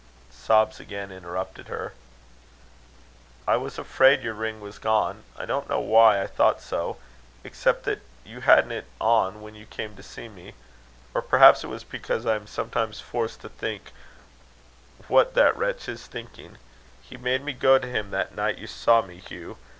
Sobs 0.31 0.79
again 0.79 1.11
interrupted 1.11 1.67
her. 1.67 1.93
"I 3.47 3.55
was 3.57 3.77
afraid 3.77 4.23
your 4.23 4.33
ring 4.33 4.59
was 4.59 4.79
gone. 4.79 5.23
I 5.37 5.45
don't 5.45 5.69
know 5.69 5.79
why 5.79 6.19
I 6.19 6.25
thought 6.25 6.59
so, 6.59 6.97
except 7.43 7.83
that 7.83 8.01
you 8.25 8.41
hadn't 8.41 8.71
it 8.71 8.87
on, 8.99 9.43
when 9.43 9.53
you 9.53 9.67
came 9.67 9.95
to 9.95 10.01
see 10.01 10.27
me. 10.27 10.55
Or 11.13 11.21
perhaps 11.21 11.63
it 11.63 11.67
was 11.67 11.83
because 11.83 12.25
I 12.25 12.35
am 12.35 12.47
sometimes 12.47 12.99
forced 12.99 13.41
to 13.41 13.49
think 13.49 13.91
what 15.07 15.35
that 15.35 15.55
wretch 15.55 15.87
is 15.87 16.07
thinking. 16.07 16.57
He 17.03 17.15
made 17.15 17.43
me 17.45 17.53
go 17.53 17.77
to 17.77 17.87
him 17.87 18.09
that 18.09 18.33
night 18.33 18.57
you 18.57 18.65
saw 18.65 19.03
me, 19.03 19.17
Hugh. 19.19 19.57